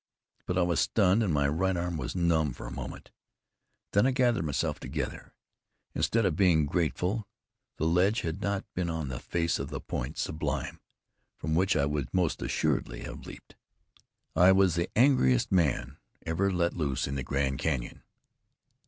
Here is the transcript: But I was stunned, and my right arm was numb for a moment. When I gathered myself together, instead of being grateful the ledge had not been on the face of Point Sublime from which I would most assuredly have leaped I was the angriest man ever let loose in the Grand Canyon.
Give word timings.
But 0.47 0.57
I 0.57 0.63
was 0.63 0.79
stunned, 0.79 1.21
and 1.21 1.31
my 1.31 1.47
right 1.47 1.77
arm 1.77 1.95
was 1.95 2.15
numb 2.15 2.53
for 2.53 2.65
a 2.65 2.71
moment. 2.71 3.11
When 3.93 4.07
I 4.07 4.09
gathered 4.11 4.45
myself 4.45 4.79
together, 4.79 5.35
instead 5.93 6.25
of 6.25 6.35
being 6.35 6.65
grateful 6.65 7.27
the 7.77 7.85
ledge 7.85 8.21
had 8.21 8.41
not 8.41 8.65
been 8.73 8.89
on 8.89 9.09
the 9.09 9.19
face 9.19 9.59
of 9.59 9.69
Point 9.87 10.17
Sublime 10.17 10.79
from 11.37 11.53
which 11.53 11.75
I 11.75 11.85
would 11.85 12.11
most 12.15 12.41
assuredly 12.41 13.01
have 13.03 13.27
leaped 13.27 13.55
I 14.35 14.51
was 14.51 14.73
the 14.73 14.89
angriest 14.95 15.51
man 15.51 15.97
ever 16.25 16.51
let 16.51 16.73
loose 16.73 17.05
in 17.05 17.13
the 17.13 17.21
Grand 17.21 17.59
Canyon. 17.59 18.01